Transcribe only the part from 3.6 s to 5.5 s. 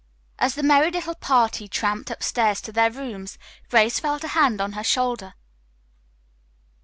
Grace felt a hand on her shoulder.